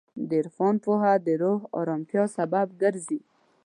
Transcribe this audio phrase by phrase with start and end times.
[0.27, 3.19] د عرفان پوهه د روح ارامتیا سبب ګرځي.